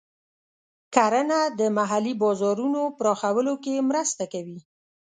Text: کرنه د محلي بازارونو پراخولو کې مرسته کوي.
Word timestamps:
کرنه 0.95 1.39
د 1.59 1.61
محلي 1.77 2.13
بازارونو 2.21 2.81
پراخولو 2.97 3.53
کې 3.63 3.85
مرسته 3.89 4.23
کوي. 4.33 4.59